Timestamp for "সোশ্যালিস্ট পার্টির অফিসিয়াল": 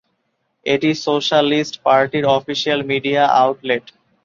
1.05-2.79